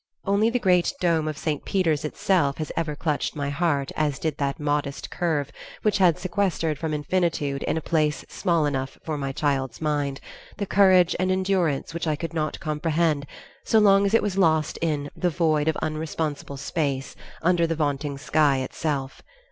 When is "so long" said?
13.63-14.07